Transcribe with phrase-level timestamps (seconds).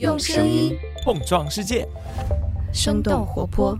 [0.00, 1.86] 用声音碰撞世界，
[2.72, 3.78] 生动活泼。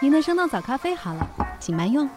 [0.00, 1.28] 您的生动早咖啡好了，
[1.58, 2.08] 请慢用。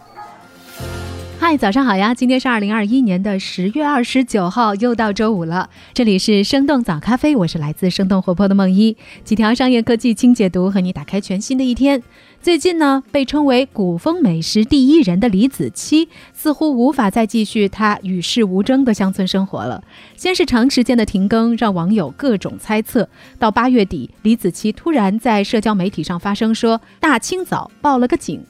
[1.40, 2.14] 嗨，早上好呀！
[2.14, 5.70] 今天是二零二一年的十月二十九号，又到周五了。
[5.94, 12.02] 这里是生动早咖啡，我是来自生动活泼的梦一，几条商业科技轻解读，和你打开全新的一天。
[12.42, 19.84] 最近呢，被称为古风美食第一人的李子柒，似乎无法再继续他与世无争的乡村生活了。
[20.16, 23.06] 先是长时间的停更，让网友各种猜测。
[23.38, 28.42] 到八月底，李子柒突然在社交媒体上发声说：“大清早报了个警。”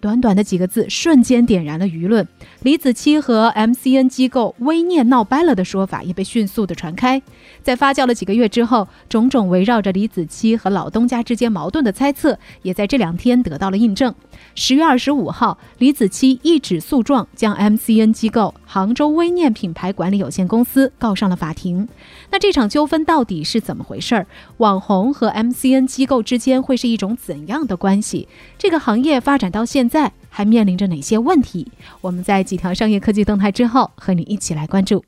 [0.00, 2.26] 短短的几个字，瞬间点燃了舆论。
[2.62, 7.20] 李子柒和 MCN 机构微念闹掰了的说法也被迅速的传开。
[7.62, 14.14] 在发酵了几个月之后，种种围绕着李子柒和老东家之间矛盾的猜测，也在这两天得到了印证。
[14.54, 21.86] 十月二十五号，李子柒一纸诉状将 MCN 机构杭州微念品牌管理有限公司告上了法庭。
[22.30, 24.26] 那这场纠纷到底是怎么回事儿？
[24.56, 28.26] 网红和 MCN 机构之间会是一种怎样的关系？
[28.56, 31.66] 这个行业发展到现在还面临着哪些问题？
[32.00, 35.04] 我们在几条商业科技动态之后，和你一起来关注。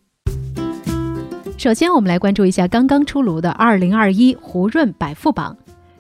[1.57, 5.57] 首先，我们来关注一下刚刚出炉的二零二一胡润百富榜。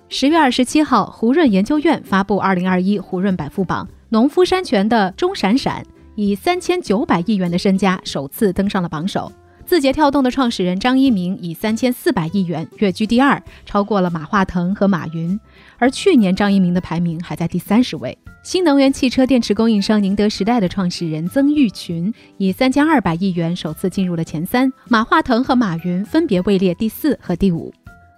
[0.08, 9.30] 十月二十七号，胡润研究院发布二零二一胡润百富榜，农夫山泉的钟闪闪以三千九百亿元的身家首次登上了榜首。
[9.64, 15.38] 字节跳动的创始人张一鸣以三千四百亿元跃居第二，超过了马化腾和马云。
[15.82, 18.16] 而去年张一鸣的排名还在第三十位。
[18.44, 27.74] 新能源汽车电池供应商宁德时代的创始人曾毓群以三千二百亿元首次进入了前三，马化腾和马云分别位列第四和第五。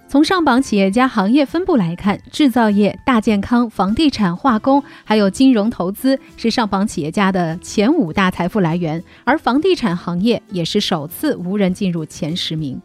[0.07, 12.79] 从上榜企业家行业分布来看，制造业、大健康、房地产、化工，还有金融投资是上榜企业家的前五大财富来源，而房地产行业也是首次无人进入前十名。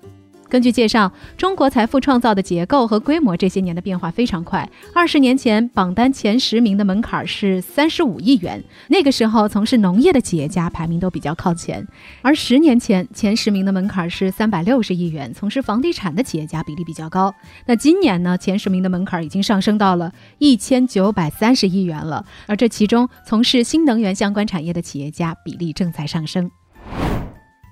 [0.49, 4.67] 根据介绍，中国财富创造的结构和规模这些年的变化非常快。
[4.95, 11.83] 二十年前，榜单前十名的门槛是三十五亿元，那个时候从事农业的企业家排名都比较靠前；
[12.23, 17.31] 而十年前，前十名的门槛是三百六十亿元，从事房地产的企业家比例比较高。
[17.67, 26.49] 那今年呢，前十名的门槛已经上升到了一千九百三十亿元了，而这其中从事新能源相关产业的企业家比例正在上升。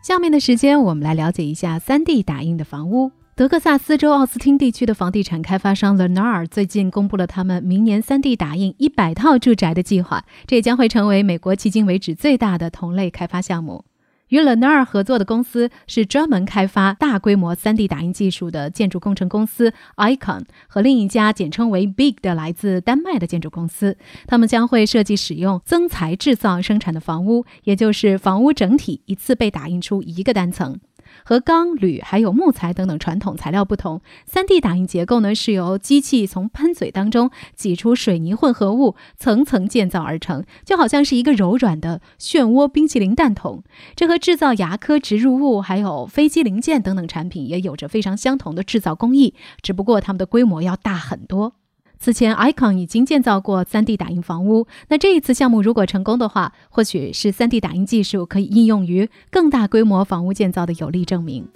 [0.07, 3.11] 下面的时间，我们来了解一下 3D 打印的房屋。
[3.35, 13.83] 德克萨斯州奥斯汀地区的房地产开发商 Lennar 最近公布了他们明年 3D 打印一百套住宅的计划，这将会成为美国迄今为止最大的同类开发项目。
[14.29, 23.97] 与 Lennar 合作的公司是专门开发大规模 3D 打印技术的建筑工程公司 Icon，和另一家简称为 Big 的来自丹麦的建筑公司。
[24.25, 30.79] 他们将会设计使用增材制造生产的房屋，也就是房屋整体一次被打印出一个单层。
[31.23, 34.01] 和钢、铝还有木材等等传统材料不同
[34.31, 43.63] ，3D 打印结构呢是由机器从喷嘴当中挤出水泥混合物，层层建造而成，就好像是一个柔软的漩涡冰淇淋蛋筒。
[43.95, 51.53] 这和制造牙科植入物还有飞机零件等等产品也有着非常相同的制造工艺，只不过它们的规模要大很多。
[51.99, 54.67] 此前，Icon 已经建造过 3D 打印房屋。
[54.89, 61.47] 那这一次项目如果成功的话，或许是 3D 打印技术可以应用于更大规模房屋建造的有力证明。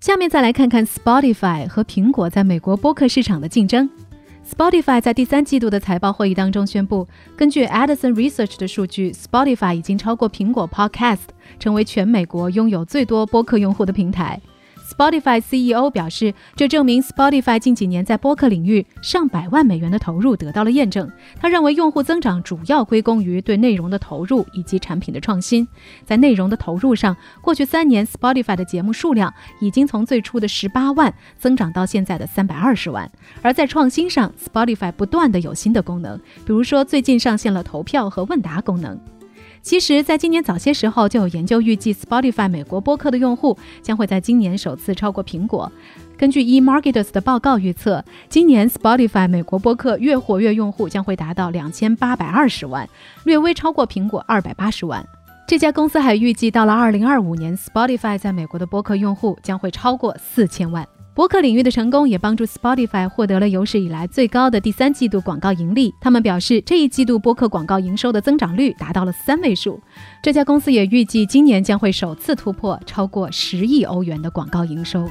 [0.00, 3.88] 下面再来看看 Spotify 和苹果在美国播客市场的竞争。
[4.48, 11.18] Spotify 在第三季度的财报会议当中宣布，根据 Edison Research 的数据，Spotify 已经超过苹果 Podcast，
[11.58, 14.40] 成为全美国拥有最多播客用户的平台。
[14.88, 21.10] Spotify CEO 表示，这证明 Spotify 近几年在播客领域上百万美元的投入得到了验证。
[21.38, 25.68] 他认为，用户增长主要归功于对内容的投入以及产品的创新。
[26.06, 33.10] 在内容的投入上，过去三年 Spotify 的节目数量已经从最初的十八万增长到现在的三百二十万。
[33.42, 38.98] 而在创新上，Spotify 不断的有新的功能，比如说最近上线了投票和问答功能。
[39.68, 45.70] 其实，在今年早些时候，就有研究预计，Spotify 美国播客的用户将会在今年首次超过苹果。
[46.16, 52.88] 根据 eMarketers 的报告预测，今年 Spotify 美国播客月活跃用户将会达到两千八百二十万，
[53.24, 55.06] 略微超过苹果二百八十万。
[55.46, 60.88] 这家公司还预计，到了二零二五年，Spotify 在美国的播客用户将会超过四千万。
[61.18, 65.92] 博客领域的成功也帮助 Spotify 获得了有史以来最高的第三季度广告盈利。
[66.00, 69.80] 他们表示，这一季度播客广告营收的增长率达到了三位数。
[70.22, 75.08] 这家公司也预计今年将会首次突破超过十亿欧元的广告营收。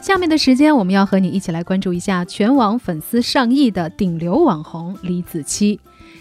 [0.00, 5.78] 下面的时间，我们要和你一起来关注一下全网粉丝上亿的顶流网红李子柒。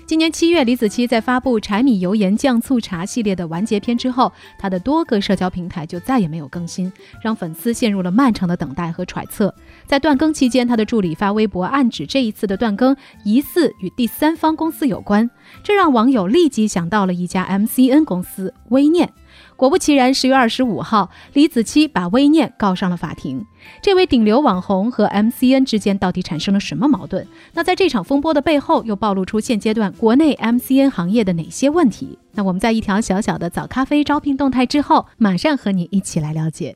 [0.08, 9.52] 今年七月，李子柒在发布柴米油盐酱醋茶系列的完结篇之后，她的多个社交平台就再也没有更新，让粉丝陷入了漫长的等待和揣测。
[9.88, 15.28] 在断更期间，她的助理发微博暗指这一次的断更疑似与第三方公司有关，
[15.64, 19.12] 这让网友立即想到了一家 MCN 公司微念。
[19.58, 23.46] 果不其然，十月二十五号，李子柒把微念告上了法庭。
[23.82, 27.26] 这位顶流网红和 MCN 之间到底产生了什么矛盾？
[27.54, 32.20] 那在这场风波的背后，又暴露出现阶段国内 MCN 行业的哪些问题？
[32.34, 36.76] 那我们在一条小小的早咖啡招聘动态之后，马上和你一起来了解。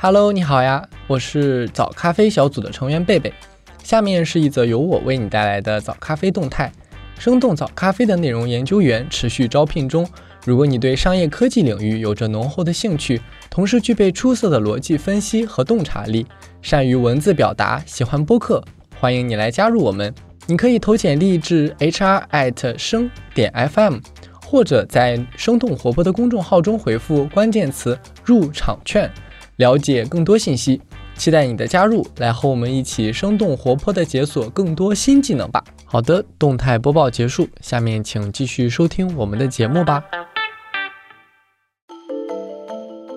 [0.00, 3.32] Hello，你好呀，我是早咖啡小组的成员贝贝。
[3.84, 6.72] 下面是一则由我为你带来的早咖啡动态。
[7.18, 10.08] 生动早咖啡的内容研究员持续招聘中。
[10.46, 13.20] 如果你对商业科技领域有着浓厚的兴趣，
[13.50, 16.24] 同时具备出色的逻辑分析和洞察力，
[16.62, 18.62] 善于文字表达，喜欢播客，
[18.98, 20.14] 欢迎你来加入我们。
[20.46, 23.98] 你可以投简历至 hr@ 生点 fm，
[24.46, 29.10] 或者在生动活泼的公众号中回复关键词“入场券”，
[29.56, 30.80] 了解更多信息。
[31.18, 35.62] 期待你的加入，来和我们一起生动活泼的解锁更多新技能吧。
[35.84, 40.02] 好的，动态播报结束，下面请继续收听我们的节目吧。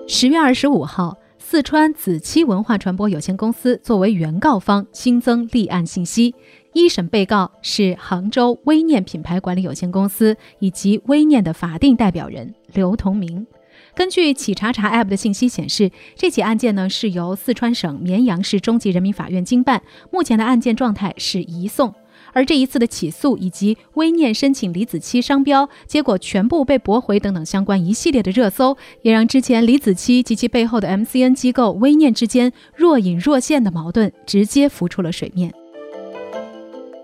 [0.08, 6.34] 十月二十五号，四川子期文化传播有限公司作为原告方新增立案信息，
[6.74, 13.46] 一审被告是杭州微念品牌管理有限公司以及微念的法定代表人刘同明。
[13.94, 21.94] 根据企查查 App 的信息显示，这起案件呢是由四川省绵阳市中级人民法院经办，目前的案件状态是移送。
[22.34, 35.52] 而这一次的起诉以及微念申请李子柒商标，结果全部被驳回等等相关一系列的热搜，也让之前李子柒及其背后的 MCN 机构微念之间若隐若现的矛盾直接浮出了水面。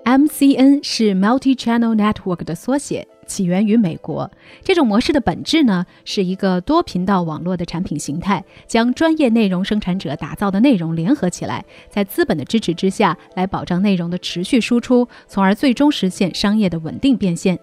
[0.05, 3.07] MCN 是 Multi Channel Network 的缩写。
[3.29, 4.29] 起源于美国，
[4.65, 17.59] 这种模式的本质呢，是一个多频道网络的产品形态，将专业内容生产者打造的内容联合起来，在资本的支持之下，来保障内容的持续输出，从而最终实现商业的稳定变现。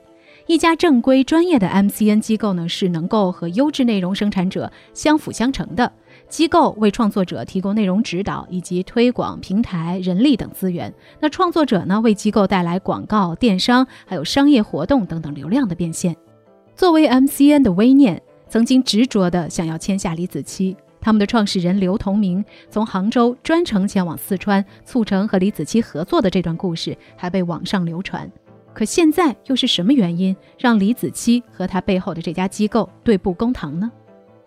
[0.48, 5.92] 一家正规专业的 MCN 机构呢，是能够和优质内容生产者相辅相成的。
[6.28, 10.94] 机构为创作者提供内容指导以及推广平台、人力等资源。
[11.20, 16.16] 那创作者呢，为机构带来广告、电商，还有商业活动等等流量的变现。
[16.76, 20.76] 作为 MCN 的微念，曾经执着的想要签下李子柒。
[21.00, 28.30] 他们的创始人刘同明从杭州专程前往四川，促成和李子柒合作的这段故事，还被网上流传。
[28.74, 33.90] 可现在又是什么原因让李子柒和他背后的这家机构对簿公堂呢？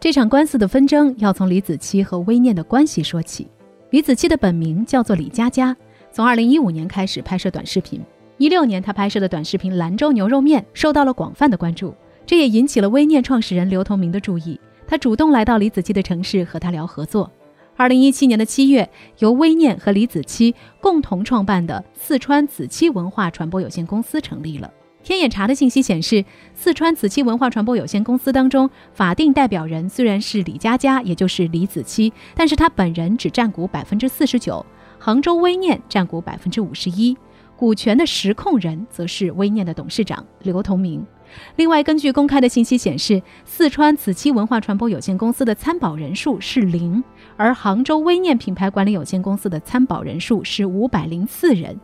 [0.01, 3.49] 这场官司的纷争要从李子柒和微念的关系说起。
[3.91, 5.77] 李子柒的本名叫做李佳佳，
[6.13, 8.01] 从2015年开始拍摄短视频。
[8.39, 11.93] 16年，他拍摄的短视频《兰州牛肉面》受到了广泛的关注，
[12.25, 14.61] 这也引起了微念创始人刘同明的注意。
[14.87, 17.29] 他主动来到李子柒的城市和他聊合作。
[17.77, 24.71] 2017年的七月，由微念和李子柒共同创办的四川子柒文化传播有限公司成立了。
[25.05, 26.25] 天眼查的信息显示，
[26.55, 34.65] 四川子期文化传播有限公司当中，法定代表人虽然是李佳佳，也就是李子柒，但是他本人只占股百分之四十九，
[34.99, 37.17] 杭州微念占股百分之五十一，
[37.57, 41.07] 股权的实控人则是微念的董事长刘同明。
[41.57, 47.03] 另外，根据公开的信息显示，四川子期文化传播有限公司的参保人数是零，
[47.37, 51.79] 而杭州微念品牌管理有限公司的参保人数是五百零四人。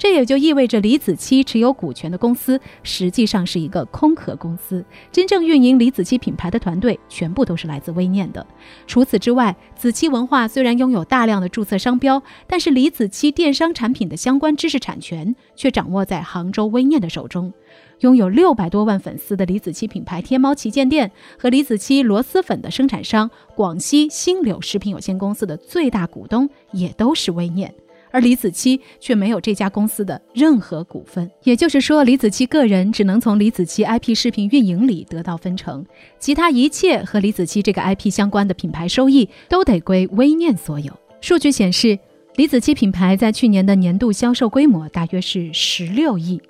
[0.00, 8.44] 这也就意味着李子柒持有股权的公司实际上是一个空壳公司，真正运营李子柒品牌的团队全部都是来自微念的。
[8.86, 17.52] 除此之外，子柒文化虽然拥有大量的注册商标，但是李子柒电商产品的相关知识产权却掌握在杭州微念的手中。
[17.98, 27.74] 拥有六百多万粉丝的李子柒品牌天猫旗舰店和李子柒螺蛳粉的生产商广西新柳食品有限公司的最大股东也都是微念。
[28.10, 35.84] 而李子柒却没有这家公司的任何股份，也就是说，李子柒个人只能从李子柒 IP 视频运营里得到分成，
[36.18, 40.92] 其他一切和李子柒这个 IP 相关的品牌收益都得归微念所有。
[41.20, 41.98] 数据显示，
[42.36, 46.40] 李子柒品牌在去年的年度销售规模大约是十六亿。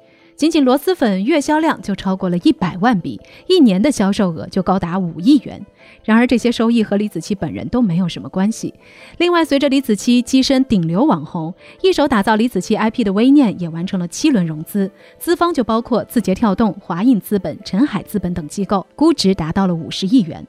[0.40, 5.66] 仅仅螺蛳粉月销量就超过了一百万笔，一年的销售额就高达五亿元。
[6.02, 8.72] 然而，这些收益和李子柒本人都没有什么关系。
[9.18, 20.46] 另外，随着李子柒跻身顶流网红，一手打造李子柒 IP 的微念也完成了七轮融资，资方就包括字节跳动、华映资本、辰海资本等机构，估值达到了五十亿元。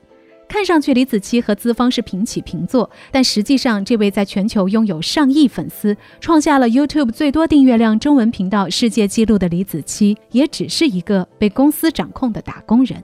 [0.51, 13.01] 看上去李子柒和资方是平起平坐，但实际上，这位在全球拥有上亿粉丝、创下了 YouTube 最多订阅量中文频道世界纪录的李子柒，也只是一个被公司掌控的打工人。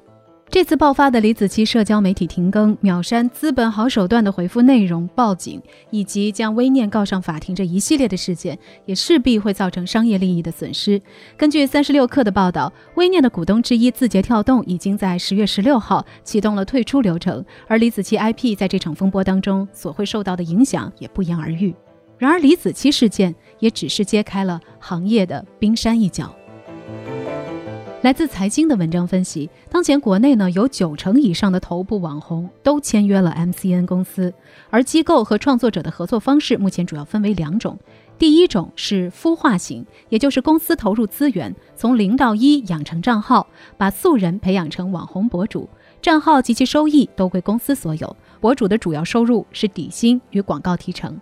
[0.49, 5.61] 这次爆发的李子柒社交媒体停更、秒删资本好手段的回复内容、报警
[5.91, 11.01] 以及将微念告上法庭这一系列的事件，也势必会造成商业利益的损失。
[11.35, 21.75] 根据三十六氪的报道，微念的股东之一字节跳动已经在十月十六号启动了退出流程，而李子柒 IP 在这场风波当中所会受到的影响也不言而喻。
[22.17, 26.33] 然而，李子柒事件也只是揭开了行业的冰山一角。
[28.03, 34.31] 来自财经的文章分析，当前国内呢有九成以上的头部网红都签约了 MCN 公司，
[34.69, 37.77] 而机构和创作者的合作方式目前主要分为两种，
[38.19, 45.67] 第一种是孵化型，也就是公司投入资源，从零到一养成账号，把素人培养成网红博主，
[45.99, 51.19] 账号及其收益都归公司所有，博主的主要收入是底薪与广告提成。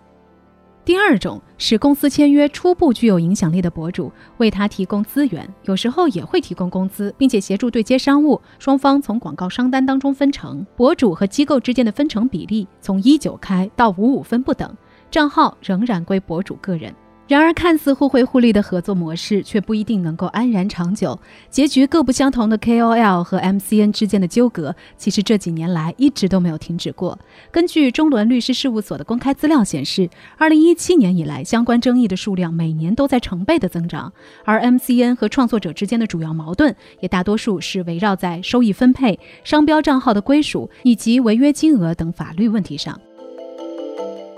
[0.86, 10.64] 第二种是公司签约初步具有影响力的博主，为他提供资源，有时候也会提供工资，并且协助对接商务，双方从广告商单当中分成。
[10.76, 14.72] 博主和机构之间的分成比例从一九开到五五分不等，
[15.10, 16.94] 账号仍然归博主个人。
[17.28, 21.18] 然而，看似互惠互利的合作模式，却不一定能够安然长久。
[21.50, 27.18] 结局各不相同的 KOL 和 MCN 之间的纠葛，其实这几年来一直都没有停止过。
[27.50, 34.12] 根据中伦律师事务所的公开资料显示，二零一七年以来，相关争议的数量每年都在成倍的增长。
[34.44, 42.96] 而 MCN 和创作者之间的主要矛盾，也大多数是围绕在收益分配、商标账号的归属以及违约金额等法律问题上。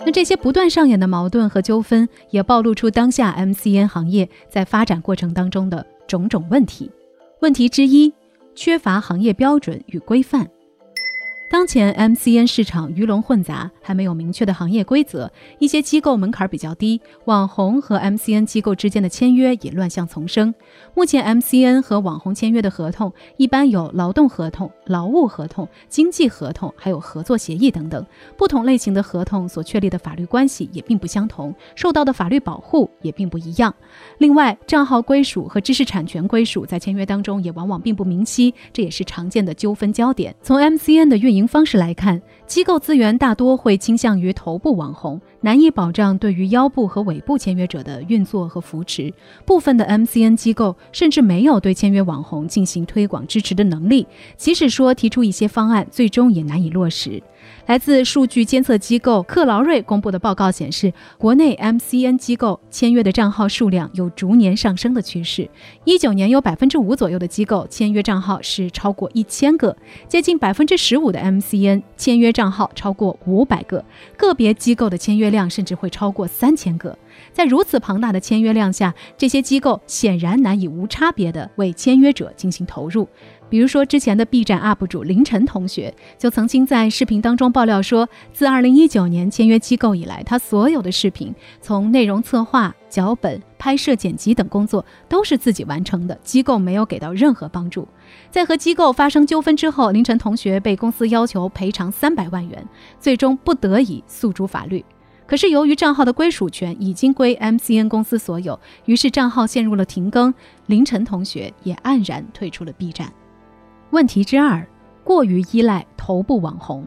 [0.09, 6.91] 那这些不断上演的矛盾和纠纷，也暴露出当下 MCN 行业在发展过程当中的种种问题。
[7.43, 8.11] 问题之一，
[8.55, 10.49] 缺乏行业标准与规范。
[11.51, 20.55] 当前 MCN 市场鱼龙混杂，还没有明确的行业规则，一些机构门槛比较低，网红和 MCN 机构之间的签约也乱象丛生。
[20.93, 28.05] 目前 MCN 和网红签约的合同一般有劳动合同、劳务合同、经济合同，还有合作协议等等。
[28.37, 33.75] 不同类型的合同所确立的法律关系也并不相同，受到的法律保护也并不一样。
[34.19, 40.37] 另外，账号归属和知识产权归属在签约当中也往往并不明晰，这也是常见的纠纷焦点。
[40.43, 41.38] 从 MCN 的运营。
[41.47, 49.13] 方式来看，机构资源大多会倾向于头部网红，难以保障对于腰部和尾部签约者的运作和扶持。
[49.45, 54.07] 部分的 MCN 机构甚至没有对签约网红进行推广支持的能力，
[54.39, 57.23] 即使说提出一些方案，最终也难以落实。
[57.67, 65.49] 来自数据监测机构克劳瑞公布的报告显示，国内 MCN 机构签约的账号数量有逐年上升的趋势。
[65.85, 69.77] 一九年有百分之五左右的机构签约账号是超过一千个，
[70.09, 73.85] 接近百分之十五的 MCN 签约账号超过五百个，
[74.17, 76.97] 个别机构的签约量甚至会超过三千个。
[77.33, 83.09] 在如此庞大的签约量下，这些机构显然难以无差别的为签约者进行投入。
[83.51, 97.89] 比如说，之前的 B 站 UP 主凌晨同学就曾经在视频当中爆料说，自2019年签约机构以来，他所有的视频，从内容策划、脚本、拍摄、剪辑等工作都是自己完成的，机构没有给到任何帮助。
[98.31, 102.63] 在和机构发生纠纷之后，凌晨同学被公司要求赔偿三百万元，
[103.01, 104.85] 最终不得已诉诸法律。
[105.27, 110.33] 可是由于账号的归属权已经归 MCN 公司所有，于是账号陷入了停更，
[110.67, 113.13] 凌晨同学也黯然退出了 B 站。
[113.91, 114.67] 问题之二，
[115.03, 116.87] 过于依赖头部网红。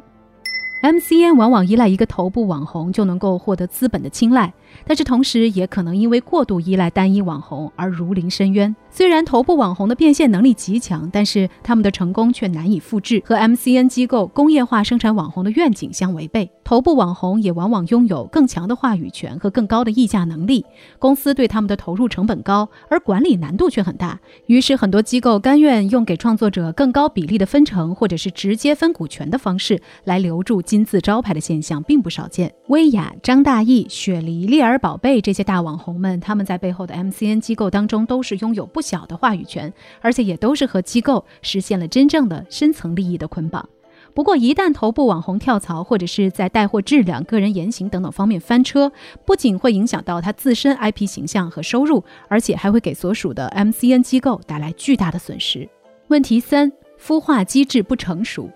[0.83, 4.51] MCN 往往依赖一个头部网红就能够获得资本的青睐，
[4.85, 8.75] 但是同时也可能因为过度依赖单一网红而如临深渊。
[8.93, 16.51] 虽然头部网红的变现能力极强，但是他们的成功却难以复制，和 MCN 机构工业化生产网红的愿景相违背。
[16.65, 20.65] 头部网红也往往拥有更强的话语权和更高的议价能力，
[20.99, 24.19] 公司对他们的投入成本高，而管理难度却很大。
[24.47, 32.53] 于是很多机构甘愿用给创作者更高比例的分成，或者是直接分股权的方式来留住金字招牌的现象并不少见。
[32.67, 38.80] 薇娅、张大奕、雪梨、丽儿宝贝这些大网红们，他们在背后的 MCN 机构当中都是拥有不。
[38.81, 39.71] 小的话语权，
[40.01, 43.69] 而且也都是和机构实现了真正的深层利益的捆绑。
[44.13, 48.91] 不过，一旦头部网红跳槽，或者是在带货质量、个人言行等等方面翻车，
[49.25, 55.69] 不仅会影响到他自身 IP 形象和收入，而且还会给所属的 MCN 机构带来巨大的损失。
[56.09, 58.49] 问题三：孵化机制不成熟。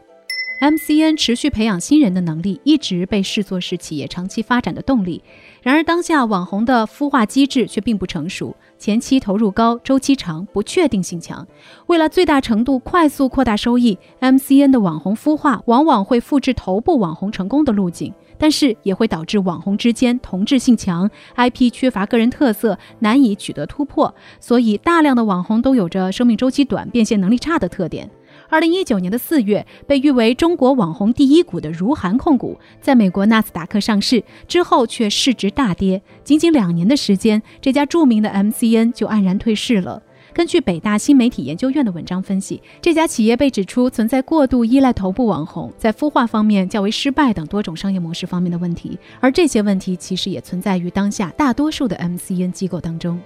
[0.62, 5.22] MCN 持续培养新人的能力一直被视作是企业长期发展的动力。
[5.62, 11.46] 然而，当下网红的孵化机制却并不成熟，前期投入高，周期长，不确定性强。
[11.88, 24.14] 为了最大程度快速扩大收益，MCN 的网红孵化往往会复制头部网红成功的路径，但是也会导致网红之间同质性强，IP 缺乏个人特色，难以取得突破。
[24.40, 28.10] 所以，大量的网红都有着生命周期短、变现能力差的特点。
[28.50, 36.02] 二零一九年的四月，被誉为中国网红第一股的如涵控股，在美国纳斯达克上市之后，却市值大跌。
[36.24, 40.02] 仅仅两年的时间，这家著名的 MCN 就黯然退市了。
[40.34, 49.00] 根据北大新媒体研究院的文章分析，这家企业被指出存在过度依赖头部网红，在孵化方面较为失败等多种商业模式方面的问题。
[49.22, 53.18] 而这些问题其实也存在于当下大多数的 MCN 机构当中。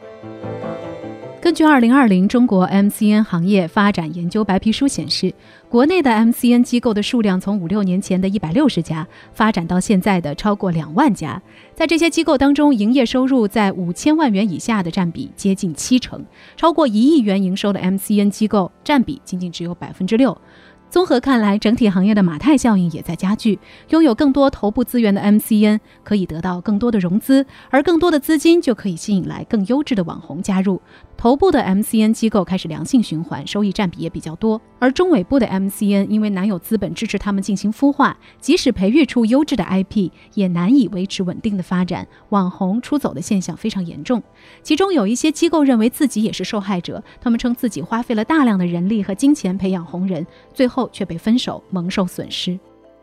[1.42, 5.34] 根据二零二零中国 MCN 行业发展研究白皮书显示，
[5.70, 11.42] 国内的 MCN 机构的数量从五六年前的一百六十家发展到现在的超过两万家。
[11.74, 16.26] 在这些机构当中，营业收入在五千万元以下的占比接近七成，
[16.58, 20.38] 超过一亿元营收的 MCN 机构占比仅仅只有百分之六。
[20.90, 23.60] 综合看来，整体行业的马太效应也在加剧。
[23.90, 30.82] 拥有更多头部资源的 MCN 可以得到更多的融资，而更多的资金就可以吸引来更优质的网红加入。
[31.20, 34.62] 头部的 MCN 机构开始良性循环，收益占比也比较多。
[34.80, 44.24] 而中尾部的 MCN 因为难有资本支持他们进行孵化，即使培育出优质的 IP，也难以维持稳定的发展，网红出走的现象非常严重。
[44.64, 52.58] 其中有一些机构认为自己也是受害者，他们称自己花费了大量的人力和金钱培养红人，最后却被分手，蒙受损失。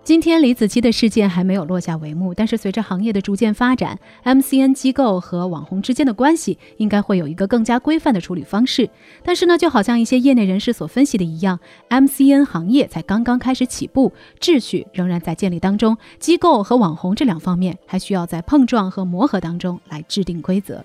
[0.07, 8.89] 今天李子柒的事件还没有落下帷幕，但是随着行业的逐渐发展，MCN 机构和网红之间的关系应该会有一个更加规范的处理方式。
[9.25, 11.59] 但是呢，就好像一些业内人士所分析的一样
[11.89, 20.85] ，MCN 行业才刚刚开始起步，秩序仍然在建立当中，机构和网红这两方面还需要在碰撞和磨合当中来制定规则。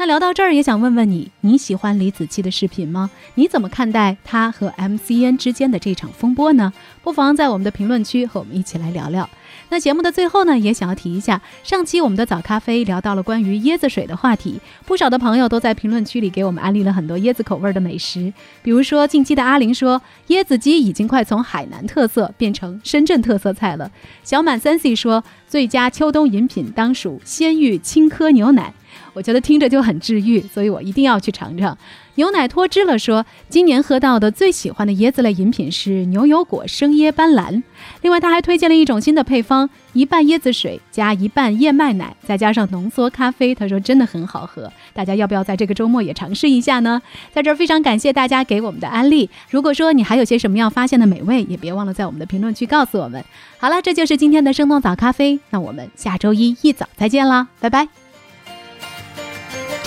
[0.00, 3.10] 那聊到这儿，也想问问你，你喜欢李子柒的视频吗？
[3.34, 6.72] 你怎么看待他和 MCN 之间的这场风波呢？
[7.02, 9.28] 不妨在我们的评论区和我们一起来聊聊。
[9.70, 23.90] 那节目的最后呢，也想要提一下，上期我们的早咖啡聊到了关于椰子水的话题，不少的朋友都在评论区里给我们安利了很多椰子口味的美食，比如说近期的阿玲说，椰子鸡已经快从海南特色变成深圳特色菜了。
[24.22, 28.72] 小满三 C 说，最佳秋冬饮品当属鲜芋青稞牛奶。
[29.12, 31.76] 我觉得听着就很治愈，所以我一定要去尝尝。
[32.14, 37.62] 牛奶脱脂了说，今年喝到的最喜欢的椰子类饮品是牛油果生椰斑斓。
[38.02, 43.54] 另外，他还推荐了一种新的配方：一半椰子水加一半燕麦奶，再加上浓缩咖啡。
[43.54, 47.00] 他说真的很好喝，大家要不要在这个周末也尝试一下呢？
[47.32, 49.30] 在这儿非常感谢大家给我们的安利。
[49.48, 53.24] 如果说你还有些什么要发现的美味，也别忘了在我们的评论区告诉我们。
[53.58, 58.07] 好了，这就是今天的生动早咖啡，那我们下周一一早再见啦，拜拜。